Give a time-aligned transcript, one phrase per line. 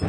[0.00, 0.06] 耶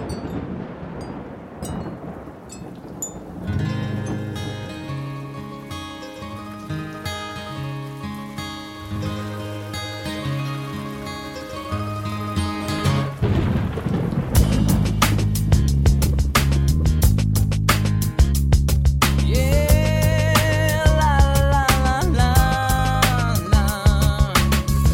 [20.99, 21.19] 啦
[21.51, 24.33] 啦啦啦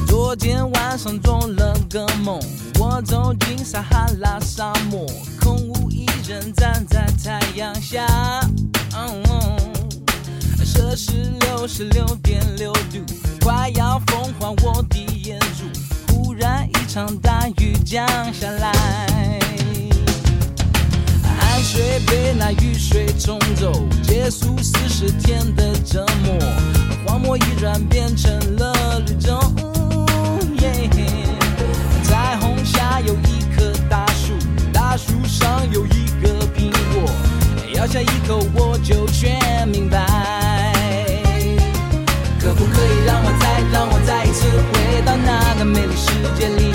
[0.07, 2.39] 昨天晚上做了个梦
[2.79, 4.73] 我走进撒哈拉沙
[23.59, 23.71] 走，
[24.03, 26.37] 结束四十天的折磨。
[27.05, 29.39] 荒漠依然变成了绿洲。
[32.03, 34.33] 彩虹下有一棵大树，
[34.71, 34.95] 大。
[34.97, 37.07] 树上有一个苹果，
[37.75, 40.73] 咬下一口我就全明白。
[42.39, 46.73] 可不可以让我再让我再一次回到那个美丽世界里，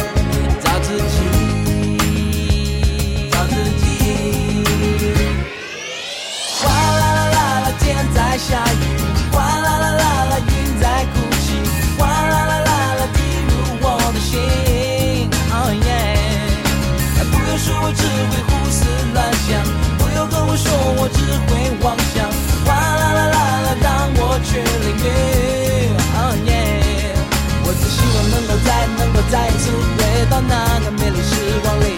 [29.33, 31.97] 再一次回到那个美丽时光里，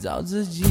[0.00, 0.64] 找自己。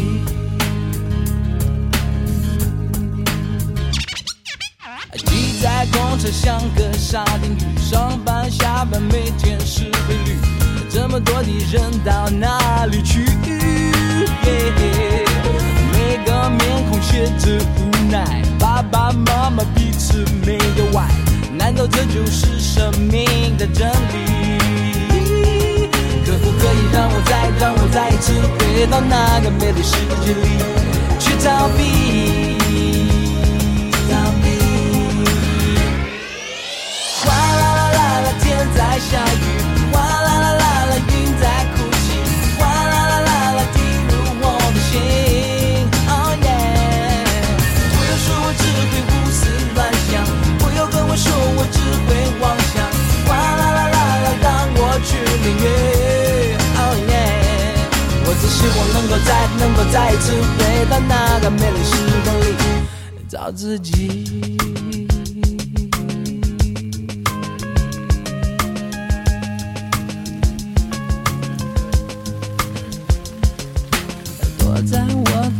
[5.24, 10.36] 挤在公车像个沙丁鱼，上班下班每天是规律，
[10.90, 13.24] 这么多的人到哪里去？
[15.92, 21.08] 每个面孔写着无奈，爸爸妈妈彼此没有爱，
[21.56, 24.43] 难道这就是生命的真理？
[26.64, 30.48] 可以让我再让我再一次回到那个美丽世界里
[31.20, 32.43] 去逃避？
[59.94, 61.96] 再次回到那个美丽时
[62.26, 62.46] 光里
[63.30, 64.58] 找自己。
[74.58, 75.52] 躲在我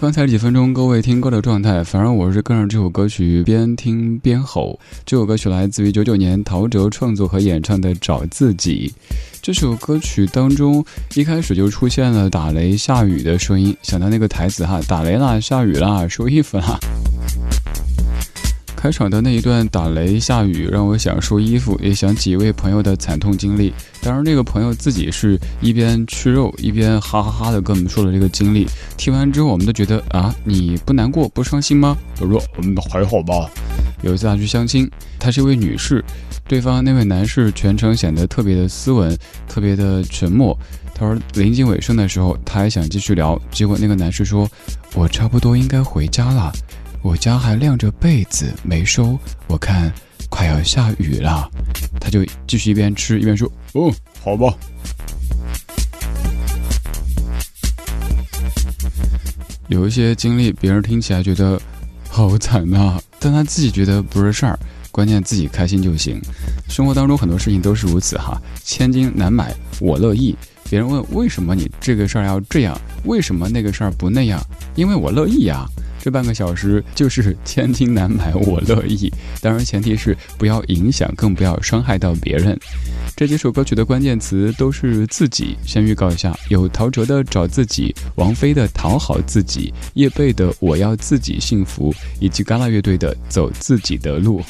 [0.00, 1.82] 刚才几分钟各位听歌的状态？
[1.82, 4.78] 反正我是跟着这首歌曲边听边吼。
[5.04, 8.94] 这首歌曲来自于九九年陶喆创作和演唱的《找自己》。
[9.42, 10.84] 这首歌曲当中
[11.16, 16.78] 一开始就出现了打雷下雨的声音，想到那个台词哈，打雷啦，下雨啦，收衣服啦。
[18.78, 23.74] 开场的那一段打雷下雨，让我想收衣服，也想几位朋友的惨痛经历。
[24.00, 28.68] 当然，那个朋友自己是一边吃肉一边哈哈哈的跟我们说了这个经历。
[28.96, 31.96] 听完之后，我们都觉得啊，你不难过不伤心吗？
[32.14, 33.50] 他说我们还好吧。
[34.02, 34.88] 有一次他去相亲，
[35.18, 36.04] 她是一位女士，
[36.46, 40.56] 对方那位男士全程显得特别的斯文，特别的沉默。
[40.94, 44.48] 他说临近尾声的时候，他还想继续聊，结果那个男士说
[44.94, 46.52] ：“我差不多应该回家了。”
[47.02, 49.92] 我家还晾着被子没收，我看
[50.28, 51.50] 快要下雨了。
[52.00, 53.92] 他就继续一边吃一边说：“哦，
[54.22, 54.52] 好吧。”
[59.68, 61.60] 有一些经历，别人听起来觉得
[62.08, 64.58] 好惨呐，但他自己觉得不是事儿，
[64.90, 66.20] 关键自己开心就行。
[66.68, 70.36] 生活当中很多事情都是如此哈，千金难买我乐意。
[70.70, 74.40] 别人问为什么你这个事儿要这样，为什么那个事儿不那样？
[74.74, 75.66] 因为我乐意呀。
[76.00, 79.12] 这半个小时就是千金难买我乐意，
[79.42, 82.58] 当然前提是不要影响，更不要伤害到别人。
[83.16, 85.56] 这几首歌曲的关键词都是自己。
[85.66, 94.40] 先预告一下，有陶喆的《找自己》，王菲的《讨好自己》，叶蓓的《我要自己幸福》，以及嘎啦乐队的《走自己的路》。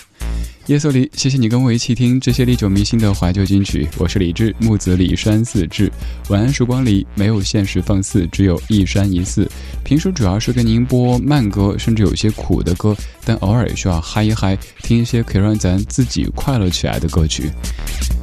[0.68, 3.88] 夜色里，谢谢你跟我一起听这些历久弥新的怀旧金曲。
[3.96, 5.90] 我是李志，木子李山四志。
[6.28, 9.50] 晚安时光里没有现实放肆，只有一山一寺。
[9.82, 12.94] 平时主要是跟您播慢歌，甚至有些苦的歌，
[13.24, 17.50] 但偶尔也需要嗨一嗨，听一些可以让咱自己快乐起来的歌曲。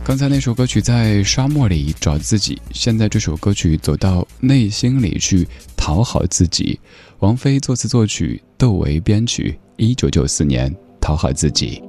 [0.04, 6.80] 刚才那首歌曲在沙漠里找自己，现在这首歌曲走到内心里去讨好自己。
[7.22, 10.72] 王菲作词作曲，窦唯编曲，一九九四年
[11.02, 11.82] 讨好自己。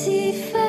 [0.00, 0.59] see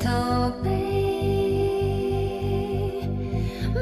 [0.00, 0.68] 逃避，
[3.74, 3.78] 不。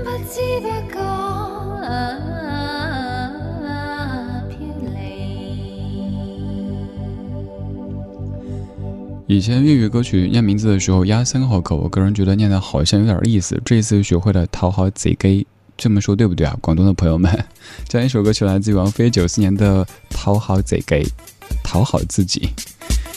[9.29, 13.61] 以前粤语歌曲念名字的时候，压三个好口，我个人觉得念的好像有点意思。
[13.65, 15.45] 这一次学会了讨好贼给，
[15.77, 16.57] 这么说对不对啊？
[16.61, 17.45] 广东的朋友们，
[17.89, 21.03] 这样一首歌曲来自于王菲九四年的《讨好贼给》，
[21.63, 22.49] 讨好自己。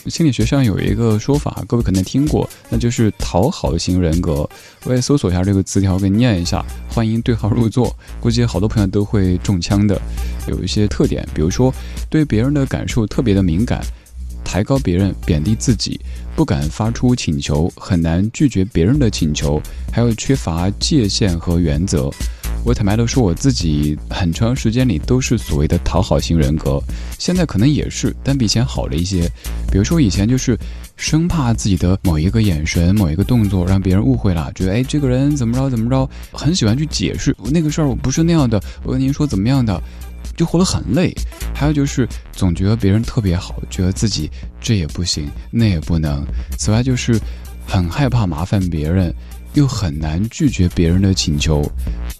[0.08, 4.50] 心理学上有一个说法，各位可能听过，那就是讨好型人格。
[4.86, 6.66] 我也搜索一下这个词条，给念一下。
[6.90, 10.00] 欢迎对号入座，估计好多朋友都会中枪的。
[10.48, 11.74] 有一些特点，比如说
[12.10, 13.82] 对别人的感受特别的敏感，
[14.44, 16.00] 抬高别人，贬低自己，
[16.36, 22.10] 不敢发出请求，很难拒绝别人的请求，还有缺乏界限和原则。
[22.66, 26.80] 我坦白的说，我自己很长时间里都是所谓的讨好型人格，
[27.18, 29.30] 现在可能也是，但比以前好了一些。
[29.72, 30.58] 比如说以前就是
[30.96, 39.82] 生怕自己的某一个眼神、某一个动作让别人误会了，觉得哎这个人怎么着怎么着，很喜欢去解释那个事儿我不是那样的，我跟您说怎么样的，
[40.36, 41.12] 就活得很累。
[41.56, 44.30] 还有就是总觉得别人特别好，觉得自己
[44.62, 46.24] 这也不行那也不能。
[46.58, 47.20] 此外就是
[47.66, 49.14] 很害怕麻烦别人。
[49.54, 51.64] 又很难拒绝别人的请求。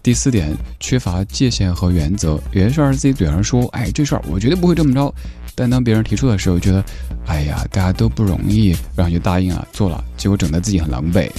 [0.02, 2.40] 第四点，缺乏界限和原则。
[2.52, 5.14] 有些事儿自己嘴上说，哎，这事儿我绝对不会这么着。
[5.56, 6.84] 但当别人提出的时候，觉得，
[7.26, 11.30] 哎呀，大家都不容易，然后就答应了做了，结果整得自己很狼狈。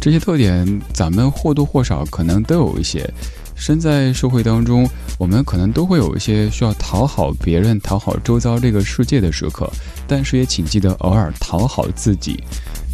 [0.00, 3.08] 这些特点，咱们或多或少可能都有一些。
[3.54, 4.88] 身在社会当中，
[5.18, 9.70] 我们可能都会有一些需要讨好别人、讨好周遭这个世界的时刻，
[10.08, 12.42] 但是也请记得偶尔讨好自己。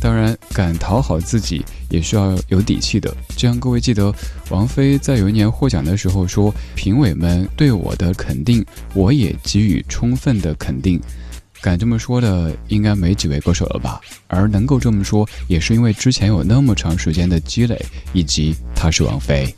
[0.07, 3.13] 当然，敢讨好自己也需要有底气的。
[3.31, 4.15] 就像，各位记得，
[4.51, 11.01] 王菲在有一年获奖的时候说：“评委们对我的肯定，我也给予充分的肯定。”
[11.61, 14.01] 敢这么说的，应该没几位歌手了吧？
[14.29, 17.77] 而能够这么说，也是因为之前有那么长时间的积累，
[18.13, 19.53] 以及她是王菲。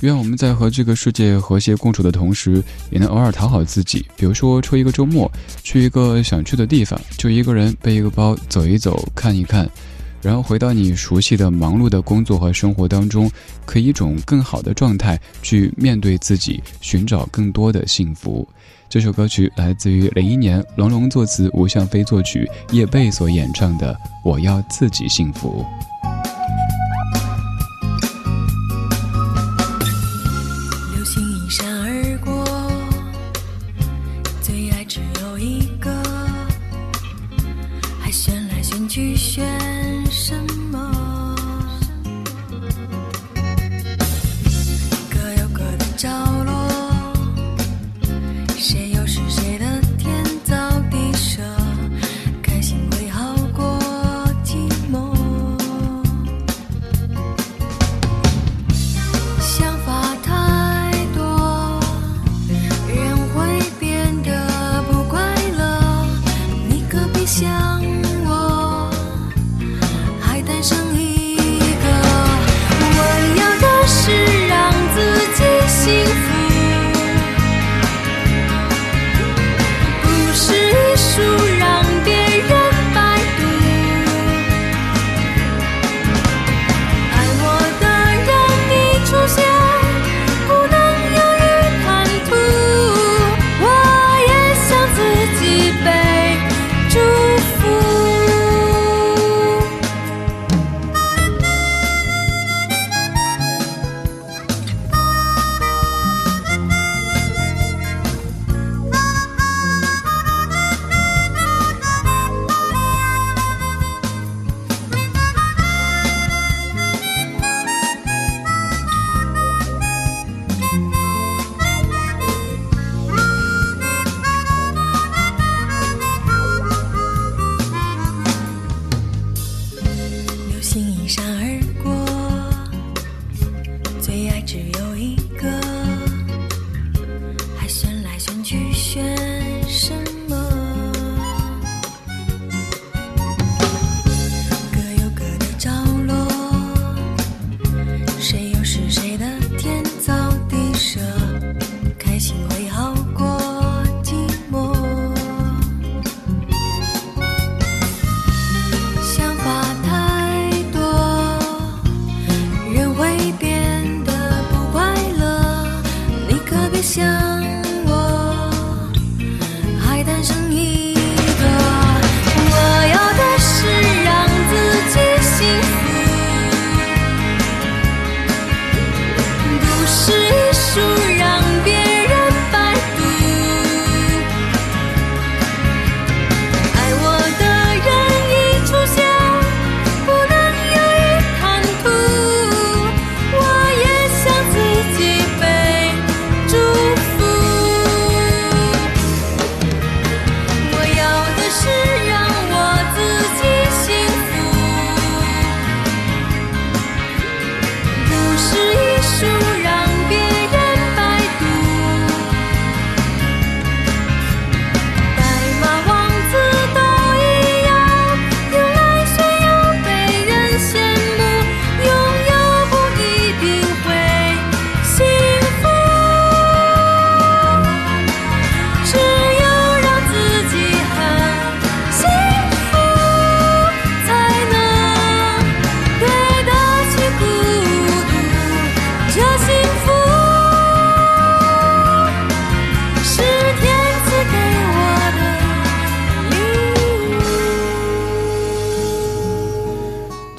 [0.00, 4.06] 愿我们在和这个世界和谐共处的同时，也能偶尔讨好自己。
[4.16, 5.30] 比如说，抽一个周末，
[5.62, 9.68] 去一个想去的地方，就一个人背一个包，走一走，看一看，
[10.22, 13.28] 然后回到你熟悉的忙碌的工作和生活当中，
[13.64, 18.48] 可以一种更好的状态去面对自己，寻找更多的幸福。
[18.88, 23.92] 这首歌曲来自于零一年龙龙作词，吴向飞作曲，叶蓓所演唱的
[24.24, 25.62] 《我要自己幸福》。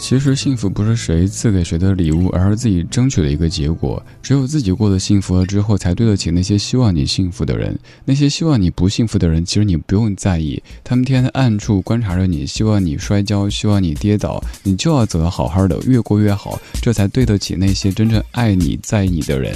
[0.10, 4.04] 其实幸福不是谁赐给谁的礼物，而是自己争取的一个结果。
[4.24, 7.78] 只有自己过得幸福了之后，才对得起那些希望你幸福的人。
[8.06, 19.54] 那些希望你不幸福的人，其实你不用在意，他们天天暗处观察着你，希望你摔跤，希望你跌倒，你就要走得好好的，越过越好，这才对得起那些真正爱你在意你的人。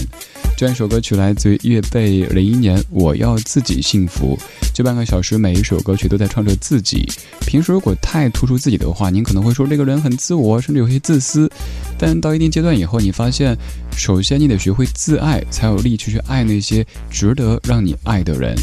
[0.65, 4.39] 这首歌曲来自于乐贝零一年，《我要自己幸福》。
[4.73, 7.05] 这半个小时，每一首歌曲都在唱着自己。
[7.41, 11.51] 平时如果太突出自己的话，您可能会说这个人很自我，甚至有些自私。
[11.99, 13.55] 但到一定阶段以后，你发现，
[13.97, 18.55] 首先你得学会自爱，才有力气去爱那些值得让你爱的人。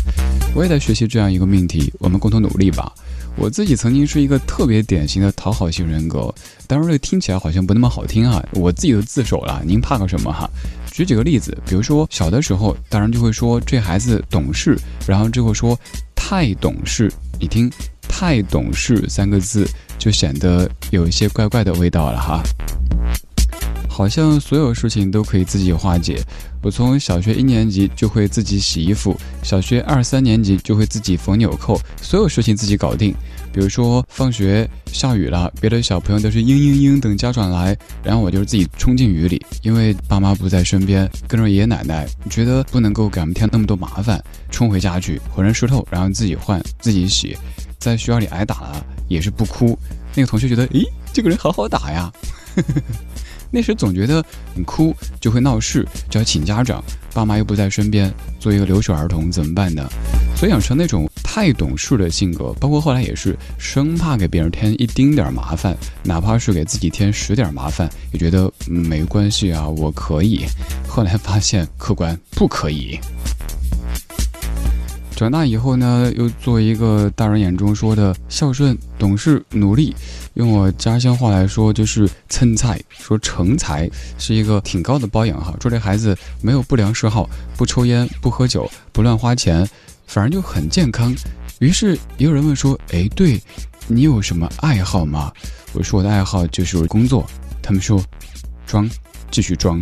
[0.55, 2.91] 我也在学习这样一个命题，我们共同努力吧。
[3.37, 6.35] 我自己曾经是一个特别典型的讨好型人格，
[6.67, 10.51] 当然这听起来好像不那么好听啊，我自己都自首了，您怕个什么哈？
[10.91, 15.79] 举几个例子，比如说小的时候，大人就会说这孩子懂事，然后就会说
[16.15, 17.11] 太懂事。
[17.41, 17.71] 你听
[18.09, 19.67] “太懂事”三个字，
[19.99, 22.43] 就显得有一些怪怪的味道了哈。
[23.89, 26.23] 好像所有事情都可以自己化解。
[26.63, 33.15] 我从小学一年级就会自己洗衣服，小学二三年级就会自己缝纽扣，所有事情自己搞定。
[33.53, 47.37] 比如说放学下雨了，别的小朋友都是嘤嘤嘤等家长来，然后我就是自己冲进雨里，因为爸妈不在身边，跟着爷爷奶奶，觉得不能够给他们添那么多麻烦，冲回家去，浑身湿透，然后自己换自己洗，
[47.79, 49.79] 在学校里挨打了也是不哭。
[50.15, 52.13] 那个同学觉得，诶，这个人好好打呀。
[53.53, 56.83] 那时总觉得你哭就会闹事，就要请家长，
[57.13, 59.89] 爸妈又不在身边，做一个留守儿童怎么办呢？
[60.37, 70.45] 所以养成那种太懂事的性格，包括后来也是生怕给别人添一丁点儿麻烦，哪怕是给自己添十点麻烦，也觉得没关系啊，我可以。
[70.89, 72.99] 后来发现客观不可以。
[75.15, 79.95] 长大以后呢，又做一个大人眼中说的孝顺、懂事、努力。
[80.35, 83.89] 用我家乡话来说，就是蹭菜，说成才
[84.19, 85.55] 是一个挺高的包养哈。
[85.61, 89.69] 说这孩子没有不良嗜好，不抽烟，不喝酒，不乱花钱，
[90.11, 91.15] 反而就很健康。
[91.61, 93.41] 于是也有人问说：“哎，对
[93.87, 95.33] 你有什么爱好吗？”
[95.73, 97.25] 我说我的爱好就是工作。
[97.63, 98.05] 他们说
[98.67, 98.91] ：“装，
[99.31, 99.81] 继续装。”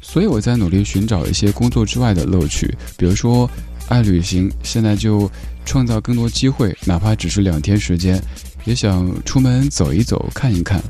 [0.00, 3.50] 所以我在努力寻找一些工作之外的乐趣，比如说
[3.88, 5.28] 爱旅行，现在就
[5.64, 8.22] 创造更多机会，哪怕只是两天时间，
[8.64, 10.80] 也想出门走一走，看一看。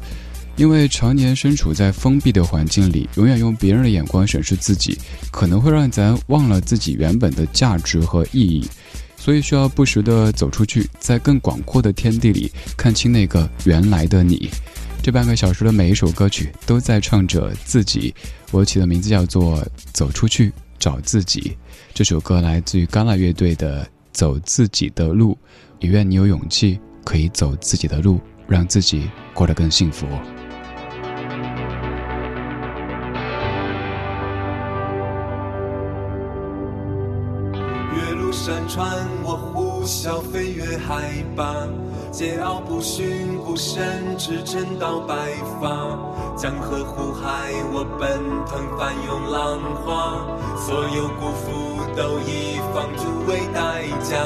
[0.56, 4.98] 因为常年身处在封闭的环境里，永远用别人的眼光审视自己，
[5.30, 8.66] 可能会让咱忘了自己原本的价值和意义。
[9.18, 14.48] 所以需要不时的走出去，在更广阔的天地里看清那个原来的你。
[15.02, 18.14] 这半个小时的每一首歌曲都在唱着自己，
[18.50, 19.60] 我起的名字叫做
[19.92, 21.40] 《走出去找自己》。
[21.92, 25.32] 这首歌来自于戛纳乐队的《走自己的路》，
[25.80, 30.06] 也愿你有勇气可以走自己的路，让自己过得更幸福。
[38.76, 41.66] 路山川，我呼啸飞越海拔。
[42.12, 45.14] 桀骜不驯，不慎，驰骋到白
[45.60, 45.98] 发。
[46.36, 50.20] 江河湖海，我奔腾翻涌浪花。
[50.58, 51.46] 所有辜负
[51.96, 54.20] 都以放逐为代价。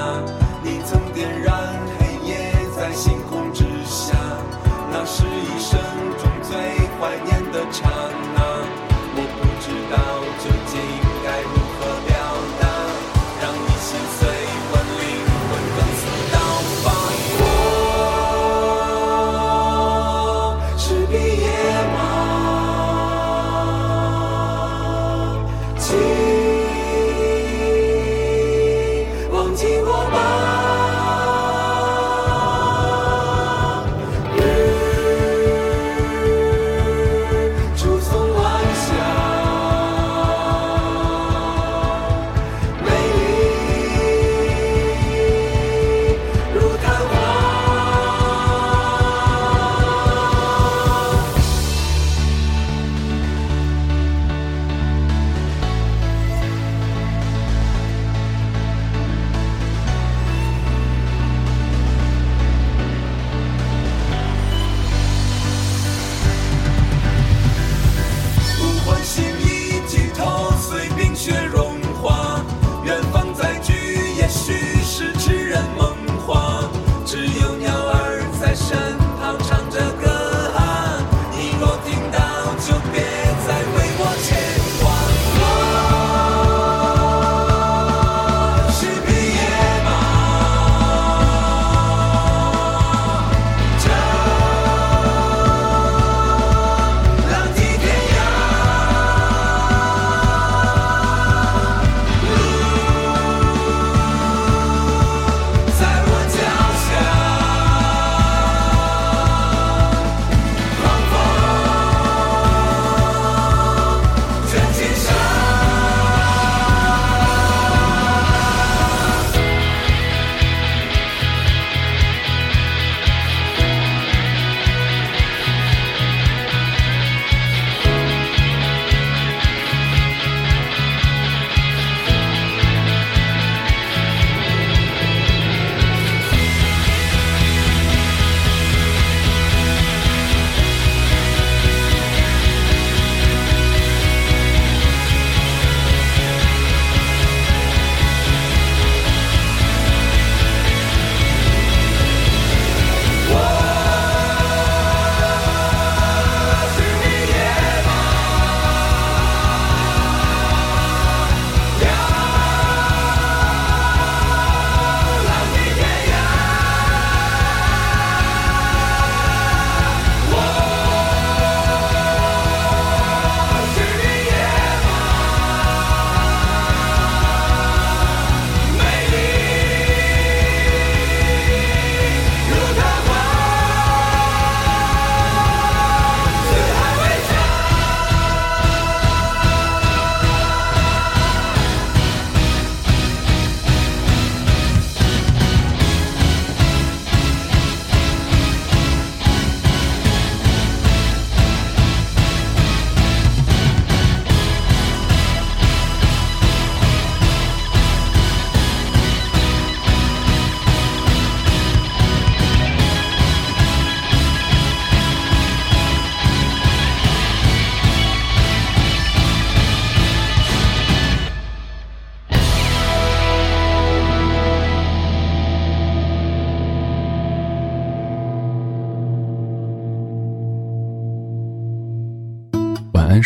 [0.62, 1.54] 你曾点燃
[1.98, 4.14] 黑夜在星空之下，
[4.90, 5.78] 那是一生
[6.18, 6.50] 中最
[6.98, 7.88] 怀念的刹
[8.29, 8.29] 那。